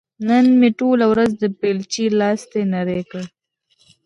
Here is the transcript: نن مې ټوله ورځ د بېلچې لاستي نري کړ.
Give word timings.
نن 0.27 0.45
مې 0.59 0.69
ټوله 0.79 1.05
ورځ 1.11 1.31
د 1.41 1.43
بېلچې 1.59 2.05
لاستي 2.19 2.61
نري 2.73 3.01
کړ. 3.11 3.23